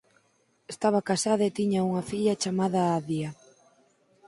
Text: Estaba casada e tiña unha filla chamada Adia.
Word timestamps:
Estaba 0.73 1.05
casada 1.09 1.43
e 1.49 1.55
tiña 1.59 1.85
unha 1.89 2.03
filla 2.11 2.39
chamada 2.41 2.79
Adia. 2.99 3.29